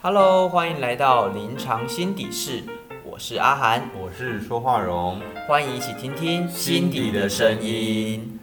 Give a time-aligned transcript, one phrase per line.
[0.00, 2.62] Hello，欢迎来到临床心底室，
[3.04, 8.38] 我是阿涵，我是说话荣，欢迎一起听听心底的声音。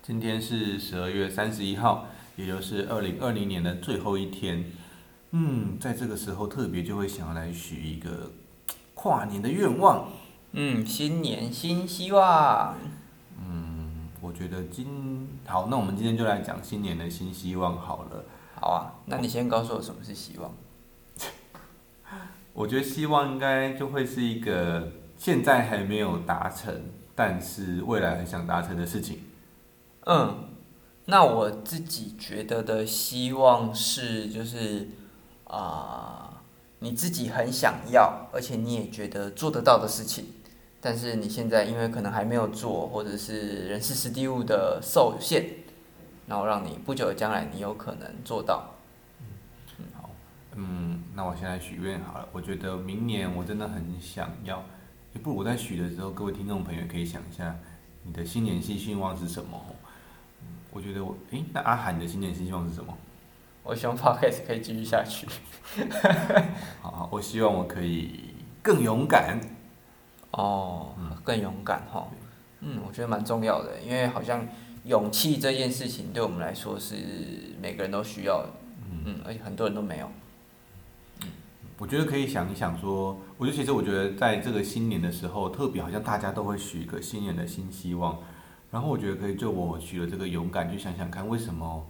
[0.00, 4.64] 今天是十二月三十一号，也就是二零二零年的最后一天。
[5.32, 8.30] 嗯，在这个时候特别就会想要来许一个
[8.94, 10.08] 跨年的愿望。
[10.52, 12.76] 嗯，新年新希望。
[13.44, 18.24] 嗯，我觉得今好，那我们今天就来讲新年的新希望好了。
[18.60, 20.48] 好啊，那你先告诉我什么是希望？
[22.56, 24.88] 我觉得希望应该就会是一个
[25.18, 26.74] 现在还没有达成，
[27.14, 29.20] 但是未来很想达成的事情。
[30.06, 30.48] 嗯，
[31.04, 34.88] 那我自己觉得的希望是，就是
[35.44, 36.40] 啊，
[36.78, 40.24] 你自己很想要，而且你也觉得做得到的事情，
[40.80, 45.44] 但是你现在因为可能还没有做，或者是人事实地物的受限，
[46.26, 48.72] 然后让你不久的将来你有可能做到。
[50.58, 52.28] 嗯，那我现在许愿好了。
[52.30, 54.62] 我觉得明年我真的很想要，
[55.14, 57.56] 也不如我在许的时候，各位听众朋友可以想一下，
[58.02, 59.58] 你的新年新希望是什么？
[60.42, 62.92] 嗯，我觉得我，诶，那阿涵的新年新希望是什么？
[63.62, 65.26] 我希望 podcast 可以继续下去。
[66.82, 69.40] 好好，我希望我可以更勇敢。
[70.32, 70.92] 哦，
[71.24, 72.06] 更勇敢哈。
[72.60, 74.46] 嗯，我觉得蛮重要的，因为好像
[74.84, 76.94] 勇气这件事情对我们来说是
[77.58, 78.50] 每个人都需要的。
[78.90, 80.10] 嗯，而且很多人都没有。
[81.78, 88.18] 我觉得可以想一想，说，我就其实我觉得在这个新年的时候，特别好像大家都会许一个新年的新希望，
[88.70, 91.86] 然后我觉得可以就我许了这个勇敢，去想想看为什么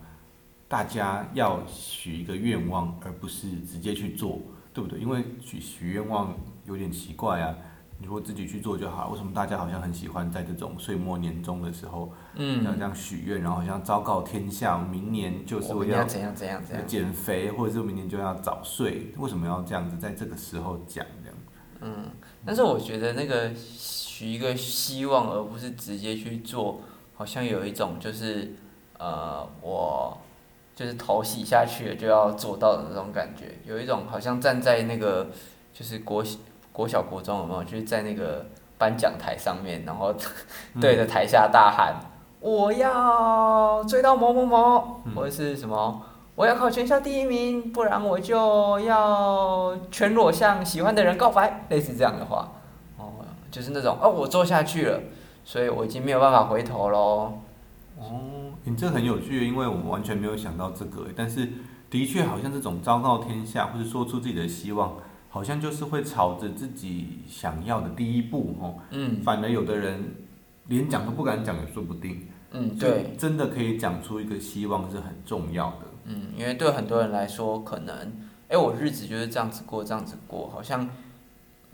[0.66, 4.40] 大家要许一个愿望，而不是直接去做，
[4.74, 4.98] 对不对？
[4.98, 7.56] 因为许许愿望有点奇怪啊。
[7.98, 9.11] 你如果自己去做就好了。
[9.11, 19.12] 为什么大家好像很喜欢在这种岁末年终的时候，嗯，要这样许愿，然后好像昭告天下，明年就是要怎样怎样怎样减肥，或者是明年就要早睡？
[19.16, 21.36] 为什么要这样子在这个时候讲这样？
[21.80, 22.11] 嗯，
[22.44, 26.82] 但是我觉得那个许一个希望，而不是直接去做，
[27.15, 28.54] 好像有一种就是
[28.99, 30.19] 呃，我
[30.75, 35.31] 就是头洗下去了就要做到的那种感觉，有一种好像站在那个
[35.72, 36.22] 就是国。
[36.76, 38.44] 国小国中有没有就是在那个
[38.76, 40.14] 颁奖台上面，然后
[40.78, 41.94] 对着台下大喊
[42.38, 46.03] ：“我要追到某某某，或者是什么，
[46.34, 52.53] 我要考全校第一名，不然我就要全裸向喜欢的人告白。”类似这样的话，
[52.98, 55.00] 哦，就是那种哦，我做下去了，
[55.47, 57.38] 所以我已经没有办法回头喽。
[57.98, 58.20] 哦，
[58.64, 61.48] 你这很有趣，因为我们完全没有想到这个，但是
[61.88, 64.93] 的确好像这种昭告天下，或者说出自己的希望。
[65.36, 70.02] 好像就是会朝着自己想要的第一步哦，嗯，反而有的人
[70.69, 77.94] 连讲都不敢讲也说不定，嗯，对，真的可以讲出一个希望是很重要的，嗯，因为对很多人来说，可能，
[78.48, 80.88] 哎，我日子就是这样子过，这样子过，好像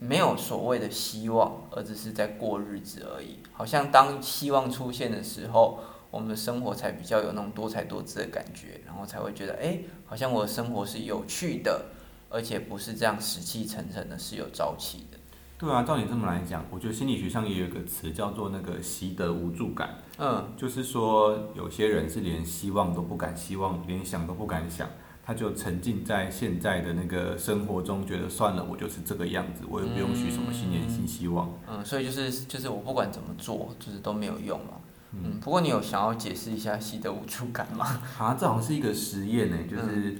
[0.00, 3.36] 没有所谓的希望，而只是在过日子而已。
[3.52, 5.78] 好像当希望出现的时候，
[6.10, 11.86] 我们的生活才比较有那种多才多姿的感觉，然后才会觉得，哎，好像我的生活是有趣的。
[12.32, 15.18] 而且不是这样死气沉沉的，是有朝气的。
[15.58, 19.90] 对啊，照你这么来讲，我觉得心理学上也有一个词叫做那个习得无助感。
[20.18, 24.88] 嗯，就是说有些人是连希望都不敢希望，连想都不敢想，
[25.24, 31.48] 他就沉浸在现在的那个生活中，觉得算了，我就是这个样子，我也不用许什么新年新希望。
[31.68, 34.72] 嗯，所以就是就是我不管怎么做，就是都没有用嘛。
[35.12, 38.02] 嗯，不过你有想要解释一下习得无助感吗？
[38.18, 40.18] 啊，这好像是一个实验呢，就是。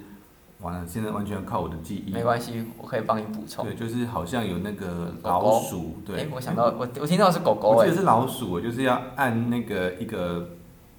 [0.63, 2.13] 完了，现在完全靠我的记忆。
[2.13, 3.65] 没关系，我可以帮你补充。
[3.65, 6.21] 对，就是好像有那个老鼠，对。
[6.21, 10.49] 哎，我想到，我我听到是狗狗我记得是老鼠，我就是要按那个一个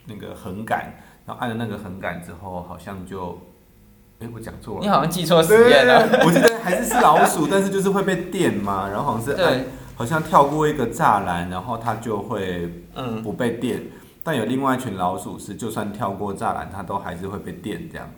[0.06, 0.94] 那个横杆，
[1.26, 3.40] 然后按了那个横杆之后，好像就，
[4.20, 4.82] 哎，我讲错了。
[4.82, 6.08] 你好像记错实验了。
[6.26, 9.64] 我记得还是是老鼠，但是就是会被电嘛，然后好像是按，
[9.96, 13.82] 好像跳过一个栅栏，然后它就会嗯不被电。
[14.26, 18.10] 但有另外一群老鼠是，就算跳过栅栏，它都还是会被电这样。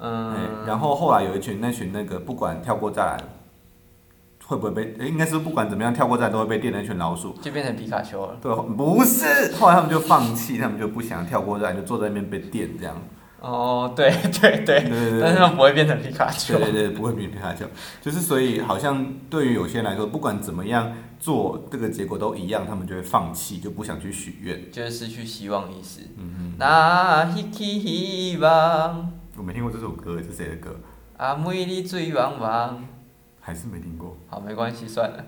[0.00, 3.18] 嗯，然后后来有一群那群那个不管跳过栅栏
[4.46, 8.36] 会不会被，应该是不管怎么样跳过栅栏都会被电那群老鼠，就变成皮卡丘了。
[8.42, 12.96] 对，不是，后来他们就放弃，他们就不想跳过栅栏，就坐在那边被电这样。
[13.40, 14.10] 哦，对
[14.40, 14.82] 对对，
[15.20, 16.58] 但是他们不会变成皮卡丘。
[16.58, 17.64] 对对对，不会变皮卡丘，
[18.02, 26.00] 就是所以好像对于有些人来说，不管怎么样做，这个结果都一样，他们就会放弃，就不想去许愿，就是失去希望意思。
[26.16, 26.54] 嗯嗯。
[26.58, 29.19] 那希望。
[29.40, 30.78] 我没听过这首歌，是谁的歌？
[31.16, 32.84] 阿妹你醉汪汪，
[33.40, 34.14] 还是没听过。
[34.28, 35.24] 好，没关系，算了。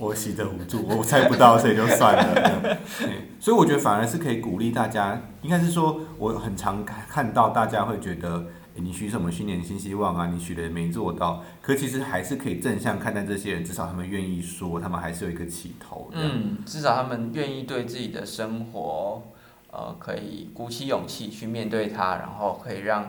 [0.00, 2.78] 我喜得无助，我猜不到，所以就算了。
[3.38, 16.10] 所以我觉得反而是可以鼓励大家，应该是说我很常看到大家会觉得，诶你许什么新年新希望啊，你许了也没做到，可其实还是可以正向看待这些人，至少他们愿意说，他们还是有一个起头。
[16.10, 19.22] 嗯，至少他们愿意对自己的生活，
[19.70, 23.08] 呃，可以鼓起勇气去面对它，然后可以让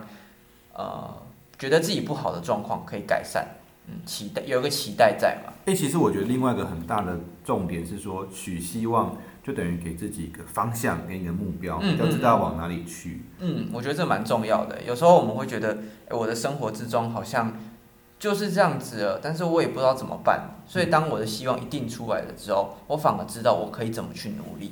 [0.73, 1.15] 呃
[1.57, 3.47] 觉得自己不好的状况可以改善。
[3.85, 5.51] 嗯，期待有一个期待在嘛。
[5.65, 13.25] 哎、其实我觉得另外一个很大的重点是说，许希望就等于给自己一个方向跟一个目标，嗯要知道往哪里去。
[13.39, 14.81] 嗯，我觉得这蛮重要的。
[14.83, 15.77] 有时候我们会觉得，
[16.07, 17.53] 哎，我的生活之中好像
[18.17, 20.49] 就是这样子了，但是我也不知道怎么办。
[20.65, 24.71] 所以当我的希望一定出来了之后，我反而知道我可以怎么去努力。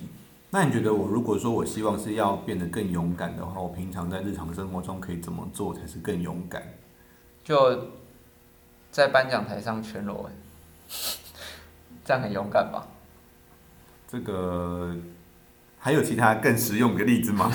[0.53, 6.61] 那你觉得我如果说我希望是要变得更勇敢的话，我平常在日常生活中可以怎么做才是更勇敢？
[7.41, 7.87] 就
[8.91, 10.29] 在颁奖台上全裸，
[12.03, 12.85] 这样很勇敢吧？
[14.09, 14.93] 这个
[15.79, 17.49] 还有其他更实用的例子吗？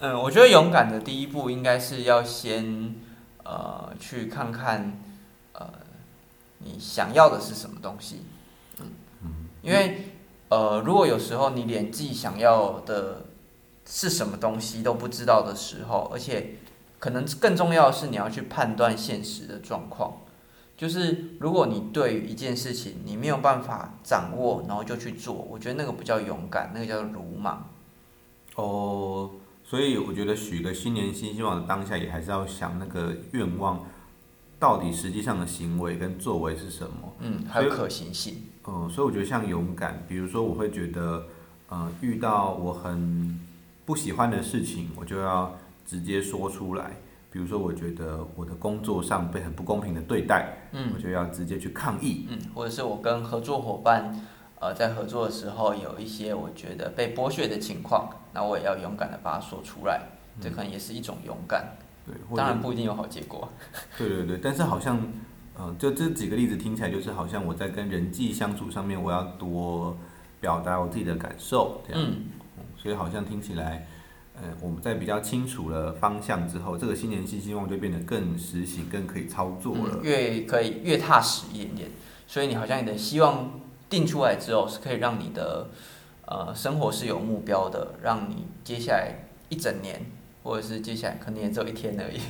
[0.00, 2.94] 嗯， 我觉得勇敢的第一步应该是要先
[3.44, 4.98] 呃去看看
[5.52, 5.68] 呃
[6.60, 8.22] 你想要的是什么东西。
[8.80, 8.86] 嗯，
[9.60, 10.13] 因为
[10.54, 13.24] 呃如果有时候你连自己想要的
[13.84, 16.58] 是什么东西都不知道的时候，而且
[17.00, 20.20] 可能更重要的是你要去判断现实的状况。
[20.76, 27.68] 就是如果你对于一件事情你没有办法掌握，然后就去做，我觉得那个不叫勇敢，那个叫鲁莽。
[28.54, 29.30] 哦，
[29.64, 33.84] 所以我觉得许个新年新希望的当下，也还是要想那个愿望
[34.58, 37.12] 到底实际上的行为跟作为是什么。
[37.18, 38.48] 嗯，还有可行性。
[38.66, 41.26] 嗯，所以我觉得像勇敢，比如说我会觉得，
[41.68, 43.38] 呃，遇到我很
[43.84, 45.54] 不喜欢的事情，我就要
[45.86, 46.90] 直接说出来。
[47.30, 52.28] 比如说，我觉得我的工作上被很不公平的对待，嗯我就要直接去抗议。
[52.30, 54.24] 嗯，或者是我跟合作伙伴，
[54.60, 60.02] 呃，在合作的时候有一些我觉得被剥削的情况，那我也要勇敢的把它说出来，
[60.40, 61.76] 这可能也是一种勇敢。
[62.06, 63.48] 对，或当然不一定有好结果。
[63.98, 64.96] 对对对，但是好像，
[65.56, 69.96] 呃，就这几个例子听起来就是好像我在跟人际相处上面，我要多
[70.40, 72.02] 表达我自己的感受，这样。
[72.02, 72.24] 嗯，
[72.58, 73.86] 嗯所以好像听起来，
[74.34, 80.00] 呃，我们在比较清楚了方向之后，这个新年新希望就变得更实行、更可以操作了。
[80.00, 81.90] 嗯越可以越踏实一点点。
[82.26, 85.68] 所以你好像你的希望定出来之后，是可以让你的
[86.26, 90.04] 呃生活是有目标的，让你接下来一整年。
[90.44, 92.20] 或者是接下来可能也只有一天而已，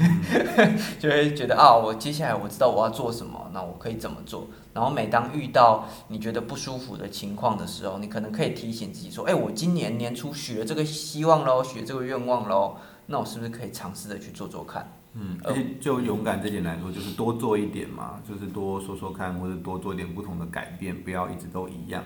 [1.00, 4.46] 就会觉得啊，我接下来我知道我要做什么，那我可以怎么做。
[4.72, 12.76] 然后每当遇到你觉得不舒服的情况的时候，你可能可以提醒自己说，哎，我今年年初许了这个希望喽，许了这个愿望喽，
[13.06, 14.88] 那我是不是可以尝试着去做做看？
[15.14, 22.02] 嗯，而且就勇敢这点来说，就是多做一点嘛，就是多说说看，或者多做一点不同的改变，不要一直都一样。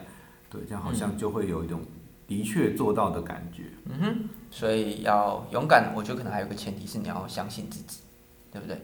[0.50, 1.80] 对，这样好像就会有一种
[2.28, 3.64] 的确做到的感觉。
[3.86, 8.02] 嗯哼，所以要勇敢，我觉得可能还有个前提是你要相信自己，
[8.52, 8.80] 对不对？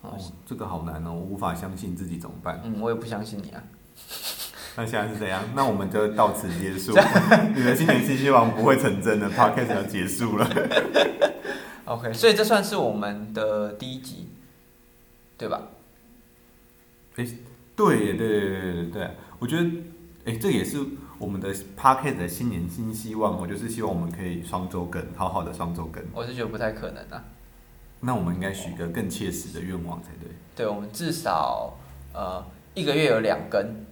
[0.00, 0.16] 哦，
[0.46, 2.60] 这个好难哦，我无法相信自己怎么办？
[2.64, 3.62] 嗯，我也不相信你啊。
[4.76, 5.42] 那现在是怎样？
[5.54, 6.92] 那我们就到此结束。
[7.54, 10.48] 你的新年新希望不会成真的，podcast 要结束了。
[11.86, 14.28] OK，所以这算是我们的第一集，
[15.38, 15.62] 对吧？
[17.14, 17.32] 对耶，
[17.76, 19.70] 对对对对对对，我觉得，
[20.24, 20.78] 哎，这也是
[21.24, 21.48] 我们的
[21.80, 23.40] podcast 的新年新希望。
[23.40, 26.04] 我就是希望我们可以双周更，好好的双周更。
[26.12, 27.24] 我是觉得不太可能啊。
[28.00, 30.28] 那我们应该许个更切实的愿望才对。
[30.54, 31.78] 对，我们至少
[32.12, 32.44] 呃
[32.74, 33.86] 一个月有两更，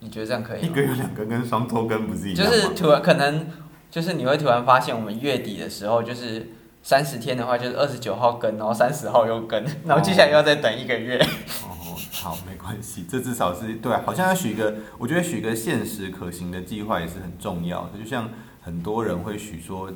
[0.00, 0.68] 你觉得这样可以吗？
[0.68, 2.58] 一个月两更跟双周更不是一就样就？
[2.58, 3.46] 是突然可能
[3.88, 6.48] 就是你会突然发现，我们月底的时候就是
[6.82, 11.16] 三十天的话，就是二十九号更，然后三十号又更，然后接下来又要再等一个月。
[11.62, 11.67] 哦，
[12.28, 17.98] 好，没关系，这至少是对、啊，好像要许一个，我觉得许一个现实可行的计划也是很重要的。
[17.98, 18.28] 就像
[18.60, 19.90] 很多人会许说，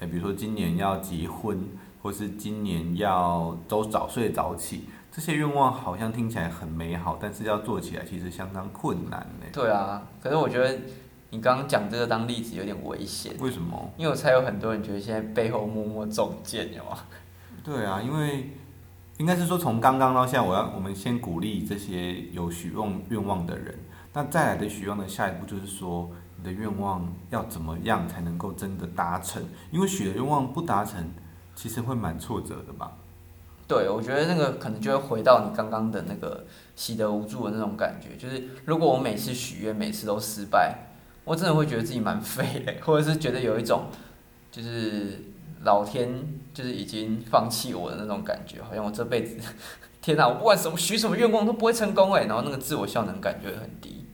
[0.00, 1.68] 哎，比如说今年要结婚，
[2.02, 9.46] 或是今年要都早睡早起，这些愿望好像听起来很美好，但是要做起来其实相当困难呢。
[9.52, 10.76] 对啊，可是我觉得
[11.30, 13.92] 你刚刚讲这个当例子有点危险，为什么？
[13.96, 16.98] 因为我猜有很多人觉得现在背后默默中箭，有吗？
[17.62, 18.50] 对啊，因为
[19.18, 23.78] 应该是说从刚刚到现在，我要我们先鼓励这些有许愿愿望的人，
[24.12, 29.42] 那再来的许愿的下一步就是说，你的愿望要怎么样才能够真的达成？
[29.70, 31.10] 因为许的愿望不达成，
[31.54, 32.92] 其实会蛮挫折的吧？
[33.66, 36.44] 对，我觉得那个可能就会回到你刚刚的那个
[36.76, 40.86] 喜得无助的那种感觉，就是如果我每次许愿每次都失败，
[41.24, 43.86] 我真的会觉得自己蛮废的，或者是觉得有一种
[44.52, 45.20] 就是
[45.66, 46.08] 老天
[46.54, 49.36] 就是已经放弃我的那种感觉，好像我这辈子
[50.00, 54.06] 天哪，我不管什么许什么愿望都不会成功哎，然后那个自我效能感觉很低。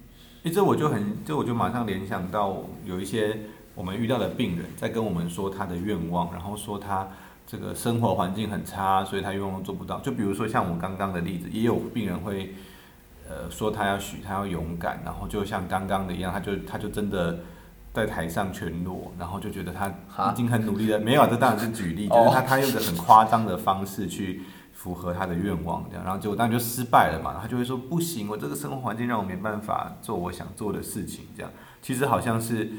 [0.45, 3.41] 诶，这我就很，这我就马上联想到有一些
[3.75, 7.07] 我们遇到的病人在跟我们说他的愿望，然后说他
[7.47, 10.01] 这个生活环境很差，所以他愿望做不到。
[10.01, 12.55] 就比如说像我刚刚的例子，也有病人会，
[13.29, 17.39] 呃，说他要许，他要勇敢，然后就像刚刚的一样，他就他就真的
[17.93, 19.89] 在台上全裸，然后就觉得他
[20.33, 20.99] 已经很努力了。
[20.99, 27.39] 没有，这当然是举例， 就是他他用个很夸张的方式去符合他的愿望，这样，然后结果当然就失败了嘛。
[27.41, 31.51] 他就会说不行，我这个生活环境让我没办法做我想做的事情，这样。
[31.81, 32.71] 其实好像是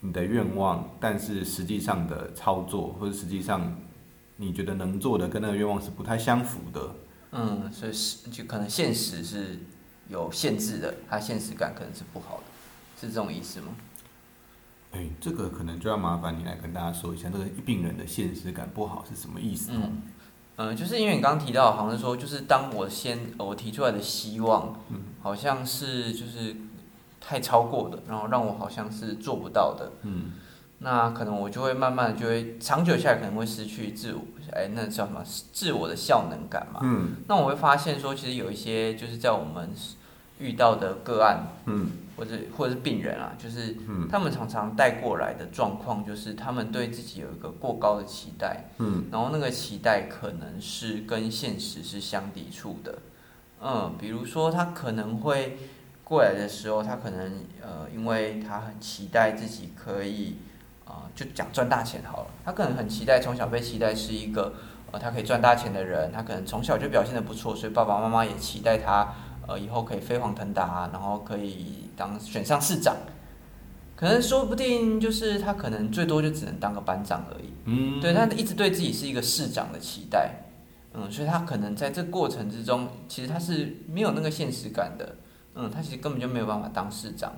[0.00, 3.76] 你的愿望，但是实际上的操作或者实际上。
[4.42, 6.94] 你觉得能做的跟那个愿望是不太相符的，
[7.32, 9.58] 嗯，所以是就可能现实是
[10.08, 12.44] 有限制的，他现实感可能是不好的，
[12.98, 13.66] 是这种意思吗？
[14.92, 19.70] 哎，这个可能就要麻烦你来跟大家说一下，这个病人的现实感不好是什么意思？
[19.72, 20.02] 嗯，
[20.56, 26.56] 嗯，就是因为你刚刚提到，好像是说，就是当我先我提出来的希望，嗯，好像是就是
[27.20, 30.32] 太超过的，然后让我好像是做不到的，嗯。
[30.82, 35.22] 那可能我就会慢慢就会长久下来可能会失去自我，哎，那叫什么？
[35.52, 36.80] 自我的效能感嘛。
[36.82, 37.16] 嗯。
[37.28, 39.70] 那我会发现说，其实有一些就是在我们
[40.40, 43.76] 遇到的个案，嗯，或者或者是病人啊，就是
[44.10, 52.98] 他们常常带过来的状况，就是他们对自己有一个过高的期待，嗯，然后那个期待可能是跟现实是相抵触的，
[53.62, 55.58] 嗯，比如说他可能会
[56.02, 60.38] 过来的时候，他可能呃，因为他很期待自己可以。
[60.86, 62.26] 啊，就讲赚大钱好了。
[62.44, 64.52] 他可能很期待，从小被期待是一个，
[64.90, 66.10] 呃，他可以赚大钱的人。
[66.10, 69.14] 他可能从小就表现的不错，所以爸爸妈妈也期待他，
[69.50, 72.94] 呃，以后可以飞黄腾达，然后可以当选上市长。
[73.96, 77.52] 可能说不定就是他可能最多就只能当个班长而已。
[77.64, 80.30] 嗯，对他一直对自己是一个市长的期待，
[80.94, 85.16] 嗯，所以他可能在这过程之中，其实他是没有那个现实感的。
[85.56, 87.32] 嗯，他其实根本就没有办法当市长。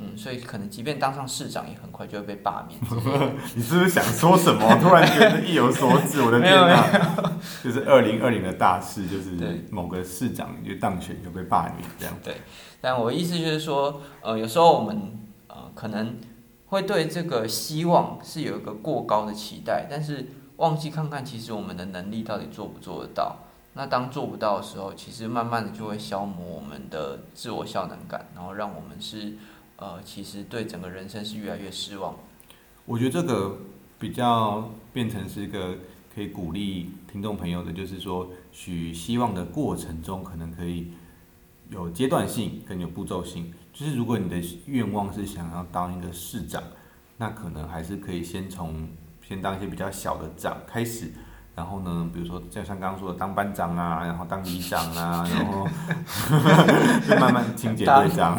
[0.00, 2.80] 嗯，所以可能即便当上市长，也很快就会被罢免。
[3.56, 4.78] 你是不是想说什么？
[4.80, 6.86] 突然觉得意有所指，我的天哪！
[7.62, 12.14] 就是二零二零的大事，就是某个市长就当选就被罢免这样。
[12.22, 12.36] 对，
[12.80, 15.18] 但我意思就是说，呃，有时候我们
[15.48, 16.16] 呃可能
[16.66, 20.26] 会对这个希望是有一个过高的期待，但是
[20.56, 23.36] 忘记看看其实我们的能力到底做不做得到。
[23.74, 29.34] 那当做不到的时候，其实慢慢的就会消磨我们的自我效能感，然后让我们是。
[29.80, 32.16] 呃，其实对整个人生是越来越失望。
[32.84, 33.58] 我觉得这个
[33.96, 35.76] 比较变成是一个
[36.18, 40.90] 可以鼓励听众朋友的，就是说许希望的过程中，可能可以
[41.70, 43.52] 有阶段性跟有步骤性。
[43.72, 46.60] 就是如果你的愿望是想要当一个市长，
[47.18, 48.88] 那可能还是可以先从
[49.22, 51.12] 先当一些比较小的长开始。
[51.54, 55.68] 然后呢，比如说就像刚刚说的，当班长啊，然后当里长啊，然后
[57.08, 58.36] 就慢慢清洁队长，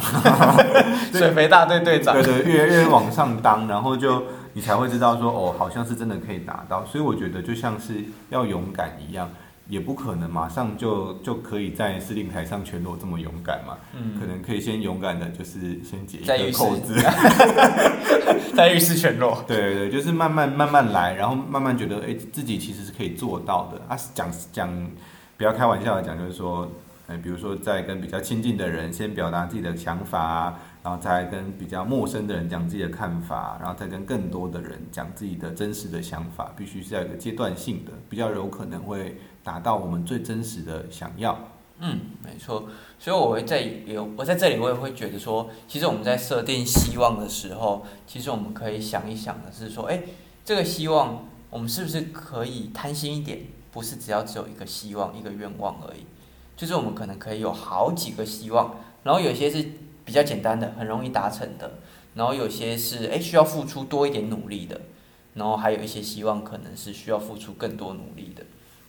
[1.13, 6.85] 水肥大队队长，对对，越越往上当，然后就你才会知道说，哦，好像是真的可以达到。
[6.85, 9.29] 所以我觉得就像是要勇敢一样。
[9.69, 13.77] 也不可能马上就就可以在司令台上全裸这么勇敢嘛？
[13.95, 16.95] 嗯，可能可以先勇敢的，就是先解一个扣子，
[18.55, 19.37] 在浴室 全裸。
[19.45, 23.79] 对对对，就是慢慢慢慢来，然后慢慢觉得，哎，自己其实是可以做到的。
[23.87, 24.67] 啊，讲讲，
[25.37, 26.67] 不要开玩笑的讲，就是说，
[27.05, 30.57] 哎，比如说在跟比较亲近的人先表达自己的想法。
[30.81, 41.37] 然后再跟比较陌生的人讲自己的看法，然后再跟更多的人讲自己的真实的想法，必须是要一个阶段性的，比较有可能会达到我们最真实的想要。
[41.79, 42.69] 嗯，没错。
[42.97, 50.03] 所以我会在有我在这里，我也会觉得说，其实我们在设定希望的时候，其实我们可以想一想的是说，哎，
[50.45, 53.39] 这个希望我们是不是可以贪心一点？
[53.71, 56.05] 不是只要只有一个希望、一个愿望而已，
[56.55, 59.65] 就是我们可能可以有好几个希望，然后有些是。
[60.09, 61.73] 比较简单的，很容易达成的，
[62.15, 64.81] 然后有些是诶需要付出多一点努力的，
[65.35, 68.43] 然后还有一些希望可能是需要付出更多努力的，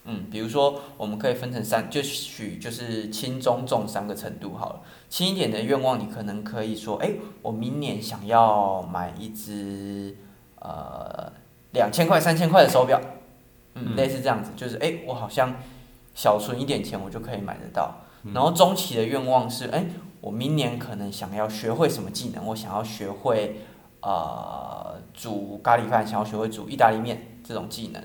[0.07, 4.81] 嗯，比如说我们可以分成三，就许就是轻中重三个程度好了。
[5.11, 10.17] 轻一点的愿望，你可能可以说，诶，我明年想要买一只
[10.61, 11.31] 呃
[11.75, 12.99] 两千块、三千块的手表，
[13.75, 15.55] 嗯，类似这样子，就是诶，我好像
[16.15, 17.97] 小存一点钱，我就可以买得到。
[18.33, 19.85] 然后中期的愿望是，诶。
[20.21, 22.47] 我明年可能想要学会什么技能？
[22.47, 23.57] 我想要学会，
[24.03, 28.03] 呃，煮咖喱饭，想要学会煮意大利面这种技能，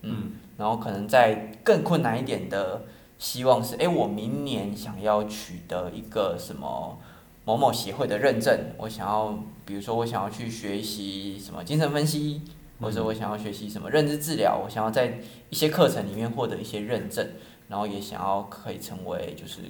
[0.00, 2.84] 嗯，然后可能在更困难一点的
[3.18, 6.98] 希望是，哎，我明年想要取得一个什么
[7.44, 12.40] 某某协会的认证，我想要，比如说我想要去学习什么精神分析，
[12.80, 15.18] 或者我想要学习什么认知治疗，我想要在
[15.50, 17.28] 一些课程里面获得一些认证，
[17.68, 19.60] 然后也想要可以成为就是。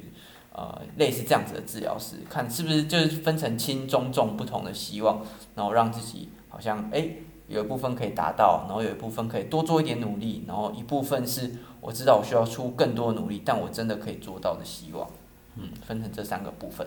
[0.55, 5.21] 呃，类似这样子的治疗师，看是不是就是分成轻、中、重不同的希望，
[5.57, 7.09] 然后让自己好像哎
[7.49, 15.11] 有一部分可以达到，然后有一部分可以多做一点努力，然后一部分是我知道我需要出更多努力，但我真的可以做到的希望。
[15.57, 16.87] 嗯，分成这三个部分。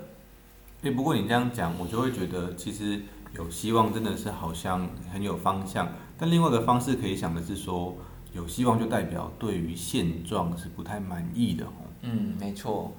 [0.84, 3.02] 诶，不过你这样讲，我就会觉得其实
[3.36, 5.90] 有希望真的是好像很有方向。
[6.18, 7.96] 但另外一个方式可以想的是说，
[8.34, 11.72] 有希望就代表对于现状是不太满意的哦。
[12.02, 12.94] 嗯，没错。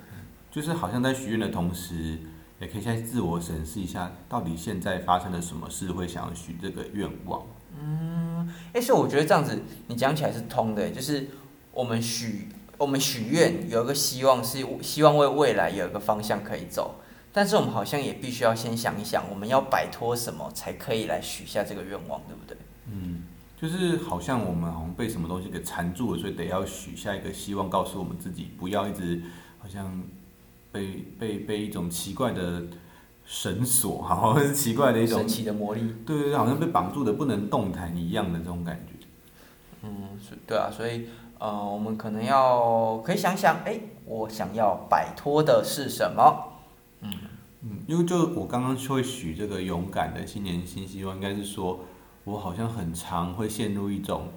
[0.51, 2.19] 就是好像在许愿的同时，
[2.61, 7.43] 也可以先自我审视一下，到底现在发生了什么事会想要许这个愿望。
[7.81, 11.29] 嗯，哎，所以我觉得这样子你讲起来是通的，就是
[11.73, 16.97] 我们许我们许愿有一个希望是希望为未来有一个方向可以走。
[17.31, 22.57] 但是我们好像也必须要先想一想，我们要摆脱什么才可以来许下这个愿望，对不对？
[22.91, 23.23] 嗯，
[23.61, 29.23] 就是好像我们好像被什么东西给缠住了，所以得要许下一个希望，告诉我们自己不要一直
[29.59, 30.03] 好像
[30.79, 32.63] 被被被一种奇怪的
[33.25, 39.07] 绳索，好像是奇怪的一种神奇的魔力，对对，好像被绑住的不能动弹一样的这种感觉。
[39.83, 41.07] 嗯，是，对啊，所以
[41.39, 46.53] 呃，我们可能要可以想想，哎，我想要摆脱的是什么？
[47.01, 47.13] 嗯
[47.63, 51.81] 嗯，因为就我刚刚会许这个勇敢的新年新希望，应该是说
[52.25, 54.29] 我好像很常会陷入一种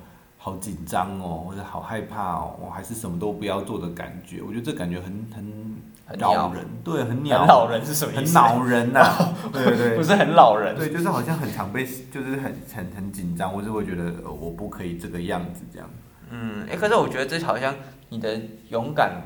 [0.44, 4.42] 好紧张哦，或者好害怕哦，我还是什么都不要做的感觉。
[4.42, 7.46] 我觉得这感觉很很很恼人，对，很恼。
[7.46, 8.40] 恼人是什么意思？
[8.40, 15.88] 很恼人 呐，对对对，不是很恼人，对，就是好像很常被，就是很很很紧张，我是会觉得我不可以这个样子这样。
[16.32, 17.76] 嗯，哎，可是我觉得这好像
[18.10, 19.22] 你的勇敢。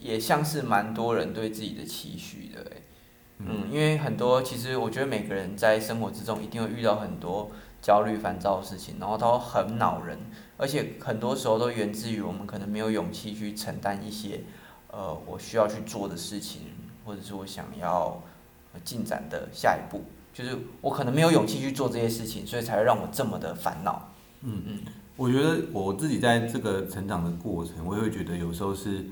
[0.00, 2.64] 也像是蛮多人对自己的期许的，
[3.40, 7.50] 嗯，因为很多其实我觉得每个人在生活之中一定会遇到很多
[7.80, 10.18] 焦虑、烦躁的事情，然后都很恼人，
[10.56, 14.40] 而且很多时候都源自于我们可能没有勇气去承担一些，
[14.90, 16.62] 呃，我需要去做的事情，
[17.04, 18.22] 或者是我想要
[18.84, 24.10] 进展的下一步，就是我可能没有勇气去做这些事情，所以才会让我这么的烦恼。
[24.42, 24.80] 嗯嗯，
[25.16, 29.04] 我觉得我自己在这个成长的过程，我也会觉得有时候是。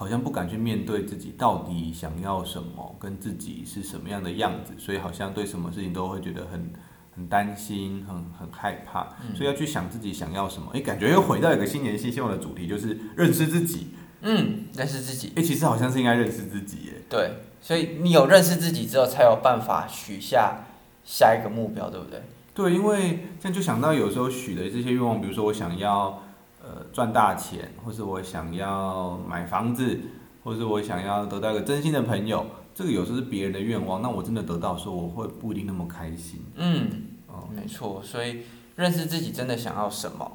[0.00, 6.72] 好像不敢去面对自己到底想要什么，跟自己是什么样的样子，所以好像对什么事情都会觉得很
[7.18, 10.70] 很担心，很很害怕，所以要去想自己想要什么。
[10.72, 13.88] 哎，感觉又回到一个新年新希望的主题，就是认识自己。
[14.22, 15.32] 嗯，认识自己。
[15.34, 16.92] 哎，其实好像是应该认识自己耶。
[17.08, 20.64] 对，所以你有认识自己之后，才有办法许下
[21.04, 22.22] 下一个目标，对不对？
[22.54, 26.22] 对，因为这样就想到有时候许的这些愿望，比如说我想要。
[26.60, 30.00] 呃，赚大钱，或是我想要买房子，
[30.44, 36.44] 或是我想要得到一个真心的朋友，这个有时候是别人的愿望，那我真的得到时候，我会不一定那么开心。
[36.56, 36.90] 嗯，
[37.38, 38.42] 哦，没错，所以
[38.76, 40.32] 认识自己真的想要什么，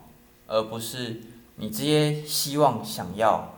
[0.48, 1.22] 而不是
[1.58, 3.54] 你这些希望想要，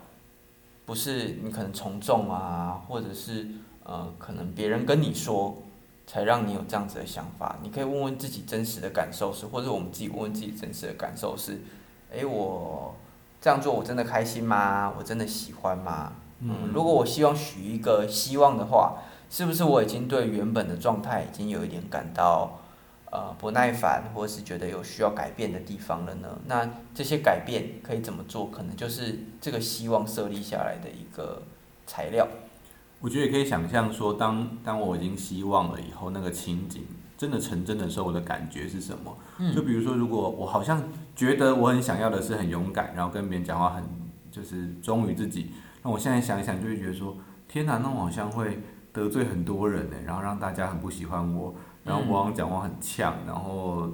[0.86, 3.48] 不是你可能从众啊，或者是
[3.84, 5.58] 呃，可能别人跟你说，
[6.08, 7.58] 才让你有这样子的想法。
[7.62, 11.62] 你可以问问自己真实的感受是，或者我们自己问问自己真实的感受是。
[12.14, 12.96] 哎，我
[13.42, 14.94] 这样做我真的开心吗？
[14.98, 16.14] 我真的喜欢吗？
[16.40, 18.98] 嗯，如果我希望许一个希望的话，
[19.30, 22.60] 是不是我已经对原本的状态已经有一点感到
[23.16, 26.28] 呃不耐烦，或者是觉得有需要改变的地方了呢？
[26.48, 28.48] 那这些改变可以怎么做？
[28.48, 31.44] 可能就是这个希望设立下来的一个
[31.88, 32.28] 材料。
[33.00, 36.84] 我觉得也可以想象说，当当我已经希望了以后，那个情景。
[37.18, 39.18] 真的成真的时候，我的感觉是什么？
[39.56, 40.84] 就比如说，如果我好像
[41.16, 43.82] 觉得我很想要的是很勇敢，然后跟别人讲话很
[44.30, 45.52] 就是忠于自己，
[45.82, 47.16] 那我现在想一想，就会觉得说，
[47.48, 48.60] 天哪，那我好像会
[48.92, 53.90] 得罪很多人呢，然后让大家很不喜欢我，然后我好像讲话很呛，然后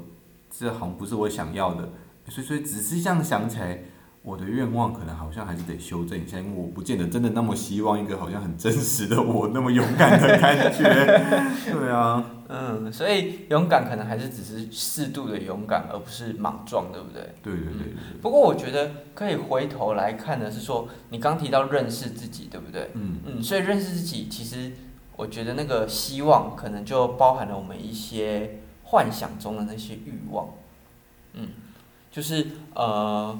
[0.49, 1.89] 这好像不是我想要的，
[2.29, 3.77] 所以所以只是这样想起来。
[4.23, 10.83] 我的愿望可能好像还是得修正一下，因为我不见得真的那么希望一个好像很真实的我那么勇敢的感觉。
[11.73, 17.33] 对啊，嗯，所以勇敢可能还是只是适度的勇敢，而不是莽撞，对不对？
[17.41, 17.93] 对对对。
[18.21, 22.91] 不过我觉得可以回头来看的是说，你刚提到认识自己，对不对？
[22.93, 24.71] 嗯嗯，所以认识自己，其实
[25.21, 30.49] 我觉得那个希望可能就包含了我们一些幻想中的那些欲望。
[31.33, 31.49] 嗯，
[32.11, 33.37] 就是呃。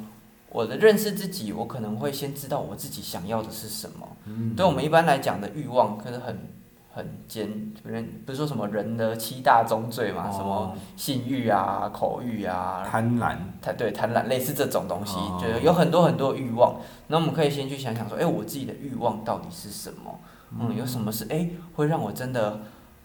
[0.54, 4.06] 我的认识自己，我可能会先知道我自己想要的是什么。
[4.26, 6.50] 嗯，对我们一般来讲的欲望，可是很
[6.94, 16.82] 很简，人不是说什么人的七大宗罪嘛，什么性欲啊、口欲啊、贪婪，贪对贪婪，类似这种东西，就是有很多很多欲望。
[17.08, 20.20] 那我们可以先去想想说，哎，我自己的欲望到底是什么？
[20.60, 22.60] 嗯，有什么是哎会让我真的。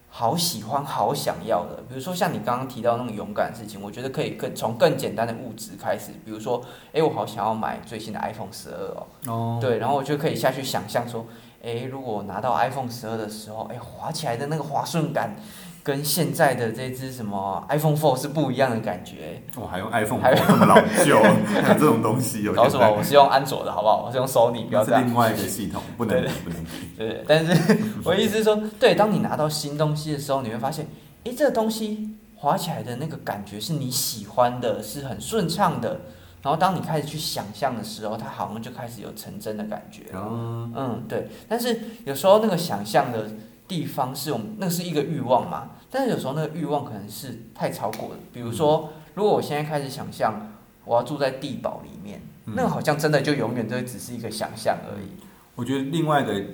[0.09, 11.27] 好喜欢，好想要的，比如说像你刚刚提到那种勇敢的事情，我觉得可以更从更简单的物质开始，比如说，哎，我好想要买最新的 iPhone 十二哦，哦，对，然后我就可以下去想象说，
[11.63, 15.37] 哎，如果拿到 iPhone 十二的时候，哎，滑起来的那个滑顺感，
[15.87, 19.41] 跟现在的这只什么 iPhone Four 是不一样的感觉。
[19.55, 21.23] 我还用 iPhone，还有这么老旧，
[21.63, 22.91] 还有这种东西，有搞什么？
[22.91, 24.03] 我是用安卓的，好不好？
[24.05, 25.03] 我是用 Sony，不要这样。
[25.03, 26.71] 是另外一个系统，不能比，不能比。
[26.99, 30.85] 对，但是我意思是说，对，当你拿到新东西的时候，你会发现，
[31.23, 36.01] 诶，这个东西滑起来的那个感觉是你喜欢的，是很顺畅的。
[36.43, 40.03] 然后当你开始去想象的时候，它好像就开始有成真的感觉。
[40.13, 41.29] 嗯嗯，对。
[41.49, 43.31] 但是有时候那个想象的
[43.69, 45.71] 地方是我们那是一个欲望嘛？
[45.91, 48.17] 但是有时候那个欲望可能是太超过了。
[48.33, 50.53] 比如说，如果我现在开始想象
[50.85, 55.07] 我要住在地堡里面，那个好像真的就永远都只是一个想象而已。
[55.55, 56.45] 我觉得另外一个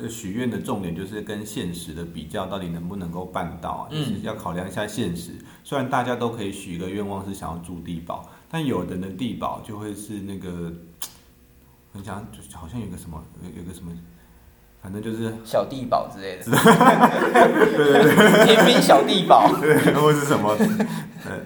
[0.00, 3.88] 呃许愿的重点就是跟现实的比较，到底能不能够办到啊？
[3.90, 5.32] 就是要考量一下现实。
[5.62, 10.72] 虽然大家都可以许一个愿望是想要住地堡，但有的人的地堡就会是那个
[11.92, 13.92] 很想，就好像有个什么，有有个什么。
[14.82, 20.56] 反正就是小地堡之类的，对对对，天兵小地堡，对，或是什么，
[21.24, 21.38] 呃，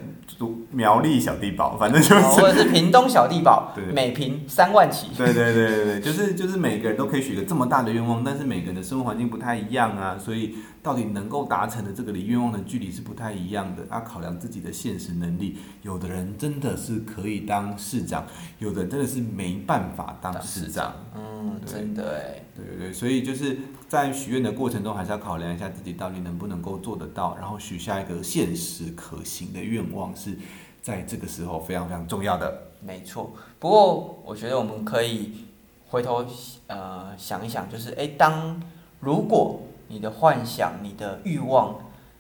[0.70, 10.57] 苗栗小地堡，反正就是，或者是屏东小地堡，对每平三万起，对对对对对，就是就是每个人都可以许个这么大的愿望，但是每个人的生活环境不太一样啊，所以。
[10.87, 13.83] 到底能够达成的这个离愿望的距离是不太一样的。
[13.90, 18.25] 要考量自己的现实能力，有的人真的是可以当市长，
[18.61, 20.94] 有的真的是没办法当市长。
[21.16, 22.40] 嗯，真的哎。
[22.55, 23.58] 对对对，所以就是
[23.88, 30.38] 在许愿的过程中，还是要考量一下自己到底能不能够做得到，然后许下一个现实可行的愿望，是
[30.80, 32.68] 在这个时候非常非常重要的。
[32.80, 33.32] 没错。
[33.58, 35.46] 不过我觉得我们可以
[35.88, 36.24] 回头
[36.68, 38.62] 呃想一想，就是诶，当
[39.00, 39.60] 如果。
[39.88, 41.76] 你的幻想、你的欲望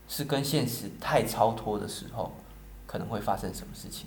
[0.06, 2.32] 是跟现实太超脱的时候，
[2.86, 4.06] 可能会发生什么事情？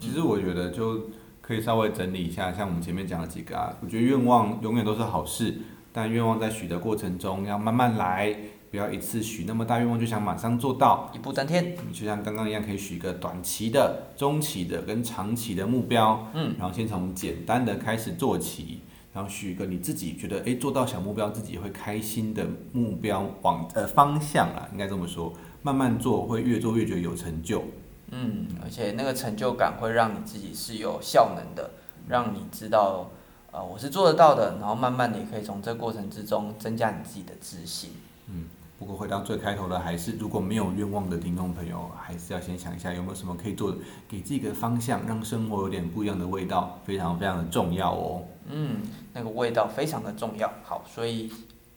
[0.00, 1.02] 其实我觉得就
[1.40, 5.60] 可以稍微整理一下，像我们前面讲的几个啊，我觉得愿望永远都是好事，
[5.92, 8.34] 但愿望在许的过程中要慢慢来，
[8.70, 11.74] 不要一次许那么大愿望就想马上做到，一步登天。
[11.88, 18.80] 你就像刚刚一样，可以许一个短期的、中期的跟长期的目标，嗯，然后先从简单的开始做起。
[19.14, 27.64] 然后许一个你自己觉得哎做到小目标自己会开心的目标往呃方向啊，应该这么说，慢慢做会越做越觉得有成就。
[28.12, 31.70] 嗯，而且那个成就感会让你自己是有效能的，
[32.06, 33.10] 让你知道
[33.58, 37.90] 呃我是做得到的，然后慢慢的也可以从这过程之中增加你自己的自信。
[38.28, 38.44] 嗯。
[38.78, 48.22] 不过回到最开头的，还是如果没有愿望的听众朋友，还是要先想一下有没有什么可以做的，给自己个方向，让生活有点不一样的味道，非常非常的重要哦。
[48.46, 48.76] 嗯，
[49.12, 50.48] 那个味道非常的重要。
[50.62, 51.28] 好，所以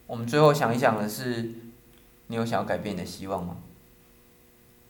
[0.06, 1.52] 我们最后想一想的是，
[2.28, 3.58] 你有想要改变你的希望吗？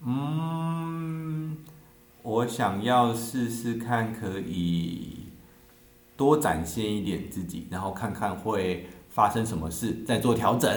[0.06, 1.58] 嗯，
[2.24, 5.21] 我想要试试看，可以
[6.22, 10.70] 多展现一点自己，然后看看会发生什么事，再做调整。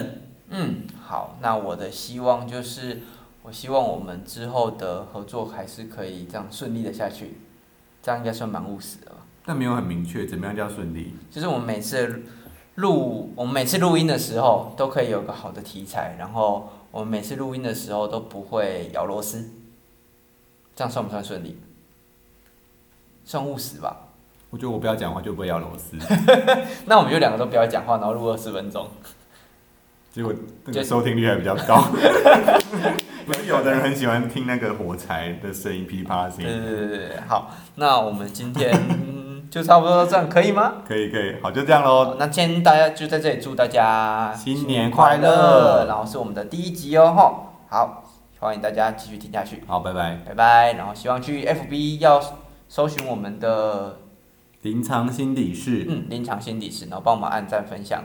[0.49, 3.03] 嗯，好，那我的希望就是，
[3.43, 7.37] 我希望我们之后的合作还是可以这样顺利的下去，
[8.01, 9.17] 这样应该算蛮务实的吧？
[9.45, 11.13] 但没有很明确，怎么样叫顺利？
[11.29, 12.23] 就是我们每次
[12.73, 19.51] 录，我们每次录音的时候都可以有个好的题材，然后我们每次录音的时候都不会咬螺丝，
[20.75, 21.59] 这样算不算顺利？
[23.23, 24.04] 算务实吧？
[24.55, 25.97] 我觉得我不要讲话就不会咬螺丝。
[26.87, 28.87] 那我们就两个都不要讲话，然后录二十分钟。
[30.13, 31.75] 结果那个收听率还比较高，
[33.27, 36.45] 不是有的人很喜欢听那个火柴的声音噼里啪啦声音。
[36.45, 38.73] 对对对对，好，那我们今天
[39.51, 40.75] 就差不多这样，可以吗？
[40.87, 42.15] 可以可以，好，就这样喽。
[42.17, 48.05] 那今天大家就在这里祝大家新年快乐，然后是我们的第一集哦，吼，好，
[48.39, 49.61] 欢迎大家继续听下去。
[49.67, 52.21] 好，拜拜，拜拜，然后希望去 FB 要
[52.69, 53.97] 搜寻我们的
[54.65, 58.03] 临床心理室，嗯，临床心理室，然后帮我们按赞分享。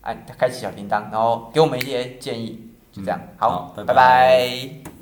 [0.00, 4.97] 按开启小铃铛，然后给我们一些建议，就这样，好，拜拜。